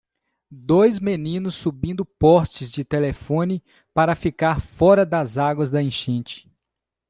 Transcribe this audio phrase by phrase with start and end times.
[0.49, 3.63] Dois meninos subindo postes de telefone
[3.93, 6.49] para ficar fora das águas da enchente